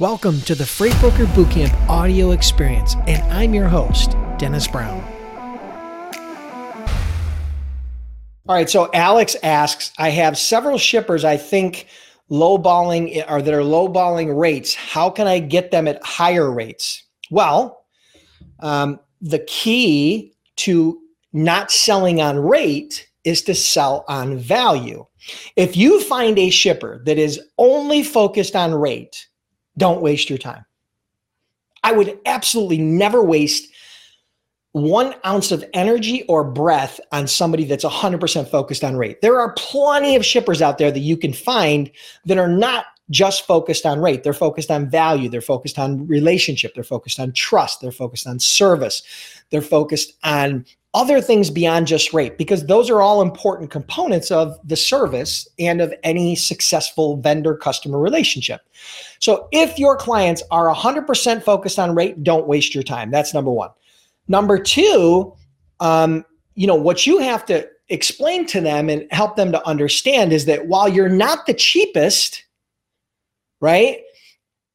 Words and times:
Welcome 0.00 0.40
to 0.40 0.56
the 0.56 0.66
Freight 0.66 0.98
Broker 0.98 1.24
Bootcamp 1.26 1.72
audio 1.88 2.32
experience, 2.32 2.96
and 3.06 3.22
I'm 3.32 3.54
your 3.54 3.68
host, 3.68 4.16
Dennis 4.38 4.66
Brown. 4.66 5.00
All 8.48 8.56
right, 8.56 8.68
so 8.68 8.90
Alex 8.92 9.36
asks 9.44 9.92
I 9.96 10.08
have 10.08 10.36
several 10.36 10.78
shippers 10.78 11.24
I 11.24 11.36
think 11.36 11.86
lowballing 12.28 13.24
or 13.30 13.40
that 13.40 13.54
are 13.54 13.60
lowballing 13.60 14.36
rates. 14.36 14.74
How 14.74 15.10
can 15.10 15.28
I 15.28 15.38
get 15.38 15.70
them 15.70 15.86
at 15.86 16.04
higher 16.04 16.50
rates? 16.50 17.04
Well, 17.30 17.84
um, 18.58 18.98
the 19.20 19.44
key 19.46 20.34
to 20.56 20.98
not 21.32 21.70
selling 21.70 22.20
on 22.20 22.40
rate 22.40 23.06
is 23.22 23.42
to 23.42 23.54
sell 23.54 24.04
on 24.08 24.38
value. 24.38 25.06
If 25.54 25.76
you 25.76 26.00
find 26.00 26.36
a 26.36 26.50
shipper 26.50 27.00
that 27.04 27.16
is 27.16 27.40
only 27.58 28.02
focused 28.02 28.56
on 28.56 28.74
rate, 28.74 29.28
don't 29.76 30.02
waste 30.02 30.28
your 30.28 30.38
time. 30.38 30.64
I 31.82 31.92
would 31.92 32.18
absolutely 32.26 32.78
never 32.78 33.22
waste 33.22 33.70
one 34.72 35.14
ounce 35.24 35.52
of 35.52 35.64
energy 35.72 36.24
or 36.24 36.42
breath 36.42 36.98
on 37.12 37.28
somebody 37.28 37.64
that's 37.64 37.84
100% 37.84 38.48
focused 38.48 38.82
on 38.82 38.96
rate. 38.96 39.20
There 39.20 39.38
are 39.38 39.52
plenty 39.52 40.16
of 40.16 40.24
shippers 40.24 40.60
out 40.60 40.78
there 40.78 40.90
that 40.90 40.98
you 40.98 41.16
can 41.16 41.32
find 41.32 41.90
that 42.24 42.38
are 42.38 42.48
not 42.48 42.86
just 43.10 43.46
focused 43.46 43.86
on 43.86 44.00
rate. 44.00 44.24
They're 44.24 44.32
focused 44.32 44.70
on 44.70 44.90
value. 44.90 45.28
They're 45.28 45.40
focused 45.40 45.78
on 45.78 46.06
relationship. 46.08 46.74
They're 46.74 46.82
focused 46.82 47.20
on 47.20 47.32
trust. 47.32 47.80
They're 47.80 47.92
focused 47.92 48.26
on 48.26 48.40
service. 48.40 49.02
They're 49.50 49.62
focused 49.62 50.14
on 50.24 50.64
other 50.94 51.20
things 51.20 51.50
beyond 51.50 51.88
just 51.88 52.14
rate 52.14 52.38
because 52.38 52.66
those 52.66 52.88
are 52.88 53.02
all 53.02 53.20
important 53.20 53.70
components 53.70 54.30
of 54.30 54.56
the 54.66 54.76
service 54.76 55.46
and 55.58 55.80
of 55.80 55.92
any 56.04 56.36
successful 56.36 57.16
vendor 57.16 57.56
customer 57.56 57.98
relationship. 57.98 58.60
So 59.18 59.48
if 59.50 59.76
your 59.78 59.96
clients 59.96 60.42
are 60.52 60.72
100% 60.72 61.42
focused 61.42 61.80
on 61.80 61.96
rate, 61.96 62.22
don't 62.22 62.46
waste 62.46 62.74
your 62.74 62.84
time. 62.84 63.10
That's 63.10 63.34
number 63.34 63.50
one. 63.50 63.70
Number 64.28 64.56
two, 64.56 65.34
um, 65.80 66.24
you 66.54 66.66
know, 66.68 66.76
what 66.76 67.06
you 67.06 67.18
have 67.18 67.44
to 67.46 67.68
explain 67.88 68.46
to 68.46 68.60
them 68.60 68.88
and 68.88 69.06
help 69.10 69.36
them 69.36 69.50
to 69.52 69.66
understand 69.66 70.32
is 70.32 70.44
that 70.46 70.66
while 70.66 70.88
you're 70.88 71.08
not 71.08 71.46
the 71.46 71.54
cheapest, 71.54 72.44
right? 73.60 73.98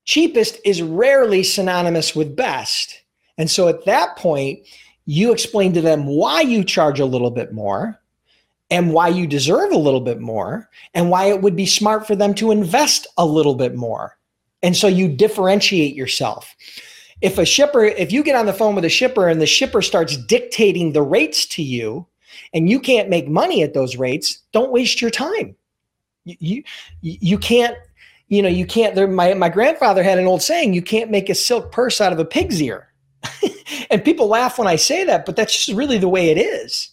Cheapest 0.03 0.59
is 0.66 0.81
rarely 0.81 1.44
synonymous 1.44 2.16
with 2.16 2.35
best. 2.35 3.03
And 3.38 3.49
so 3.49 3.69
at 3.69 3.85
that 3.85 4.17
point, 4.17 4.59
you 5.09 5.31
explain 5.31 5.73
to 5.73 5.81
them 5.81 6.05
why 6.05 6.39
you 6.39 6.63
charge 6.63 6.99
a 6.99 7.05
little 7.05 7.31
bit 7.31 7.52
more 7.52 7.99
and 8.69 8.93
why 8.93 9.07
you 9.07 9.25
deserve 9.25 9.71
a 9.71 9.77
little 9.77 10.01
bit 10.01 10.19
more 10.19 10.69
and 10.93 11.09
why 11.09 11.25
it 11.25 11.41
would 11.41 11.55
be 11.55 11.66
smart 11.66 12.05
for 12.05 12.16
them 12.16 12.35
to 12.35 12.51
invest 12.51 13.07
a 13.17 13.25
little 13.25 13.55
bit 13.55 13.73
more. 13.73 14.19
And 14.61 14.77
so 14.77 14.85
you 14.85 15.07
differentiate 15.07 15.95
yourself. 15.95 16.55
If 17.21 17.39
a 17.39 17.45
shipper, 17.45 17.85
if 17.85 18.11
you 18.11 18.21
get 18.21 18.35
on 18.35 18.45
the 18.45 18.53
phone 18.53 18.75
with 18.75 18.85
a 18.85 18.89
shipper 18.89 19.27
and 19.27 19.41
the 19.41 19.47
shipper 19.47 19.81
starts 19.81 20.16
dictating 20.16 20.93
the 20.93 21.01
rates 21.01 21.47
to 21.47 21.63
you 21.63 22.05
and 22.53 22.69
you 22.69 22.79
can't 22.79 23.09
make 23.09 23.27
money 23.27 23.63
at 23.63 23.73
those 23.73 23.95
rates, 23.95 24.38
don't 24.51 24.71
waste 24.71 25.01
your 25.01 25.09
time. 25.09 25.55
You, 26.25 26.61
you, 27.01 27.17
you 27.19 27.38
can't, 27.39 27.75
you 28.27 28.44
know, 28.44 28.49
you 28.49 28.67
can't, 28.67 28.94
there, 28.94 29.07
my, 29.07 29.33
my 29.33 29.49
grandfather 29.49 30.03
had 30.03 30.19
an 30.19 30.27
old 30.27 30.44
saying, 30.44 30.75
you 30.75 30.83
can't 30.83 31.09
make 31.09 31.31
a 31.31 31.35
silk 31.35 31.71
purse 31.71 31.99
out 31.99 32.13
of 32.13 32.19
a 32.19 32.25
pig's 32.25 32.61
ear. 32.61 32.94
and 33.89 34.03
people 34.03 34.28
laugh 34.28 34.58
when 34.58 34.67
I 34.67 34.75
say 34.75 35.03
that, 35.06 35.25
but 35.25 35.36
that's 35.36 35.66
just 35.66 35.78
really 35.78 35.98
the 35.98 36.09
way 36.09 36.30
it 36.30 36.38
is. 36.38 36.89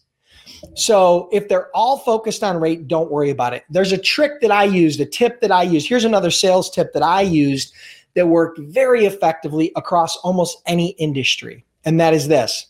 So 0.74 1.28
if 1.32 1.48
they're 1.48 1.74
all 1.74 1.98
focused 1.98 2.42
on 2.42 2.60
rate, 2.60 2.88
don't 2.88 3.10
worry 3.10 3.30
about 3.30 3.54
it. 3.54 3.64
There's 3.70 3.92
a 3.92 3.98
trick 3.98 4.40
that 4.40 4.50
I 4.50 4.64
used, 4.64 5.00
a 5.00 5.06
tip 5.06 5.40
that 5.40 5.52
I 5.52 5.62
use. 5.62 5.86
Here's 5.86 6.04
another 6.04 6.30
sales 6.30 6.70
tip 6.70 6.92
that 6.92 7.02
I 7.02 7.22
used 7.22 7.72
that 8.14 8.28
worked 8.28 8.58
very 8.58 9.04
effectively 9.04 9.72
across 9.76 10.16
almost 10.18 10.62
any 10.66 10.90
industry. 10.92 11.64
And 11.84 12.00
that 12.00 12.14
is 12.14 12.28
this. 12.28 12.66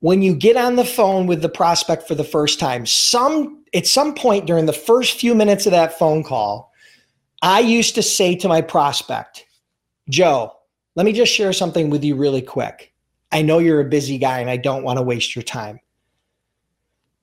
When 0.00 0.22
you 0.22 0.34
get 0.34 0.56
on 0.56 0.76
the 0.76 0.84
phone 0.84 1.26
with 1.26 1.42
the 1.42 1.48
prospect 1.48 2.08
for 2.08 2.14
the 2.14 2.24
first 2.24 2.58
time, 2.58 2.86
some 2.86 3.62
at 3.74 3.86
some 3.86 4.14
point 4.14 4.46
during 4.46 4.66
the 4.66 4.72
first 4.72 5.18
few 5.18 5.34
minutes 5.34 5.66
of 5.66 5.72
that 5.72 5.98
phone 5.98 6.22
call, 6.22 6.72
I 7.42 7.60
used 7.60 7.94
to 7.94 8.02
say 8.02 8.34
to 8.36 8.48
my 8.48 8.60
prospect, 8.60 9.46
Joe, 10.08 10.52
let 10.94 11.06
me 11.06 11.12
just 11.12 11.32
share 11.32 11.52
something 11.52 11.90
with 11.90 12.04
you 12.04 12.16
really 12.16 12.42
quick. 12.42 12.92
I 13.30 13.42
know 13.42 13.58
you're 13.58 13.80
a 13.80 13.84
busy 13.84 14.18
guy 14.18 14.40
and 14.40 14.50
I 14.50 14.56
don't 14.56 14.82
want 14.82 14.98
to 14.98 15.02
waste 15.02 15.34
your 15.34 15.42
time. 15.42 15.80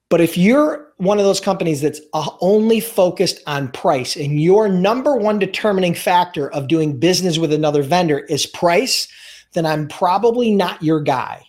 But 0.08 0.20
if 0.20 0.36
you're 0.36 0.92
one 0.96 1.18
of 1.18 1.24
those 1.24 1.40
companies 1.40 1.80
that's 1.80 2.00
uh, 2.12 2.30
only 2.40 2.80
focused 2.80 3.40
on 3.46 3.70
price 3.70 4.16
and 4.16 4.40
your 4.40 4.68
number 4.68 5.14
one 5.14 5.38
determining 5.38 5.94
factor 5.94 6.50
of 6.50 6.66
doing 6.66 6.98
business 6.98 7.38
with 7.38 7.52
another 7.52 7.82
vendor 7.84 8.18
is 8.18 8.44
price, 8.44 9.06
then 9.52 9.64
I'm 9.64 9.86
probably 9.86 10.52
not 10.52 10.82
your 10.82 11.00
guy. 11.00 11.46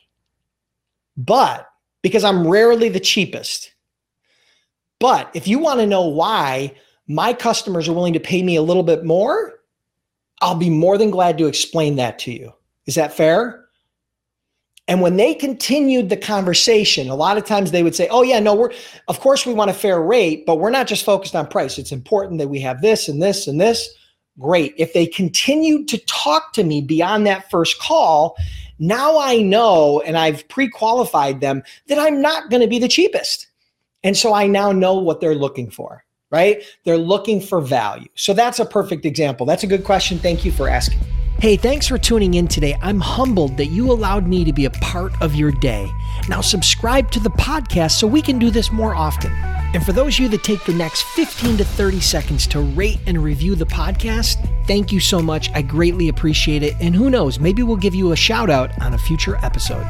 But 1.17 1.67
because 2.03 2.23
I'm 2.23 2.47
rarely 2.47 2.89
the 2.89 2.99
cheapest. 2.99 3.73
But 4.99 5.31
if 5.33 5.47
you 5.47 5.57
want 5.57 5.79
to 5.79 5.87
know 5.87 6.07
why 6.07 6.75
my 7.07 7.33
customers 7.33 7.89
are 7.89 7.93
willing 7.93 8.13
to 8.13 8.19
pay 8.19 8.43
me 8.43 8.55
a 8.55 8.61
little 8.61 8.83
bit 8.83 9.03
more, 9.03 9.60
I'll 10.41 10.55
be 10.55 10.69
more 10.69 10.97
than 10.97 11.11
glad 11.11 11.37
to 11.37 11.47
explain 11.47 11.95
that 11.97 12.19
to 12.19 12.31
you. 12.31 12.51
Is 12.85 12.95
that 12.95 13.13
fair? 13.13 13.65
And 14.87 14.99
when 15.01 15.15
they 15.15 15.33
continued 15.33 16.09
the 16.09 16.17
conversation, 16.17 17.07
a 17.07 17.15
lot 17.15 17.37
of 17.37 17.45
times 17.45 17.71
they 17.71 17.83
would 17.83 17.95
say, 17.95 18.07
Oh, 18.09 18.23
yeah, 18.23 18.39
no, 18.39 18.55
we're, 18.55 18.73
of 19.07 19.19
course, 19.19 19.45
we 19.45 19.53
want 19.53 19.69
a 19.69 19.75
fair 19.75 20.01
rate, 20.01 20.45
but 20.45 20.57
we're 20.57 20.71
not 20.71 20.87
just 20.87 21.05
focused 21.05 21.35
on 21.35 21.47
price. 21.47 21.77
It's 21.77 21.91
important 21.91 22.39
that 22.39 22.49
we 22.49 22.59
have 22.61 22.81
this 22.81 23.07
and 23.07 23.21
this 23.21 23.47
and 23.47 23.61
this. 23.61 23.89
Great. 24.39 24.73
If 24.77 24.93
they 24.93 25.05
continued 25.05 25.87
to 25.89 25.97
talk 25.99 26.53
to 26.53 26.63
me 26.63 26.81
beyond 26.81 27.27
that 27.27 27.49
first 27.51 27.79
call, 27.79 28.35
now 28.79 29.19
I 29.19 29.37
know 29.37 30.01
and 30.01 30.17
I've 30.17 30.47
pre 30.49 30.67
qualified 30.67 31.39
them 31.39 31.61
that 31.87 31.99
I'm 31.99 32.21
not 32.21 32.49
going 32.49 32.61
to 32.61 32.67
be 32.67 32.79
the 32.79 32.87
cheapest. 32.87 33.47
And 34.03 34.17
so 34.17 34.33
I 34.33 34.47
now 34.47 34.71
know 34.71 34.95
what 34.95 35.21
they're 35.21 35.35
looking 35.35 35.69
for 35.69 36.03
right? 36.31 36.63
They're 36.85 36.97
looking 36.97 37.41
for 37.41 37.61
value. 37.61 38.07
So 38.15 38.33
that's 38.33 38.59
a 38.59 38.65
perfect 38.65 39.05
example. 39.05 39.45
That's 39.45 39.63
a 39.63 39.67
good 39.67 39.83
question. 39.83 40.17
Thank 40.17 40.45
you 40.45 40.51
for 40.51 40.67
asking. 40.67 40.99
Hey, 41.39 41.55
thanks 41.55 41.87
for 41.87 41.97
tuning 41.97 42.35
in 42.35 42.47
today. 42.47 42.77
I'm 42.83 42.99
humbled 42.99 43.57
that 43.57 43.67
you 43.67 43.91
allowed 43.91 44.27
me 44.27 44.43
to 44.43 44.53
be 44.53 44.65
a 44.65 44.69
part 44.69 45.11
of 45.23 45.33
your 45.33 45.51
day. 45.51 45.89
Now, 46.29 46.39
subscribe 46.39 47.09
to 47.11 47.19
the 47.19 47.31
podcast 47.31 47.93
so 47.93 48.05
we 48.05 48.21
can 48.21 48.37
do 48.37 48.51
this 48.51 48.71
more 48.71 48.93
often. 48.93 49.31
And 49.73 49.83
for 49.83 49.91
those 49.91 50.15
of 50.15 50.19
you 50.19 50.29
that 50.29 50.43
take 50.43 50.63
the 50.65 50.73
next 50.73 51.01
15 51.01 51.57
to 51.57 51.65
30 51.65 51.99
seconds 51.99 52.45
to 52.47 52.59
rate 52.59 52.99
and 53.07 53.23
review 53.23 53.55
the 53.55 53.65
podcast, 53.65 54.37
thank 54.67 54.91
you 54.91 54.99
so 54.99 55.19
much. 55.19 55.49
I 55.55 55.63
greatly 55.63 56.09
appreciate 56.09 56.61
it. 56.61 56.75
And 56.79 56.93
who 56.95 57.09
knows, 57.09 57.39
maybe 57.39 57.63
we'll 57.63 57.75
give 57.75 57.95
you 57.95 58.11
a 58.11 58.15
shout 58.15 58.51
out 58.51 58.79
on 58.79 58.93
a 58.93 58.97
future 58.99 59.37
episode. 59.41 59.87